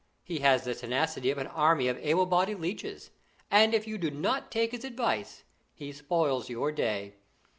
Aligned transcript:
He 0.23 0.39
has 0.39 0.63
the 0.63 0.73
tenacity 0.73 1.29
of 1.29 1.37
an 1.37 1.45
army 1.45 1.87
of 1.87 1.95
able 1.99 2.25
bodied 2.25 2.57
leeches, 2.59 3.11
and 3.51 3.71
if 3.71 3.85
you 3.85 3.99
do 3.99 4.09
not 4.09 4.51
take 4.51 4.71
his 4.71 4.83
advice 4.83 5.43
he 5.75 5.91
spoils 5.91 6.49
your 6.49 6.71
day. 6.71 7.17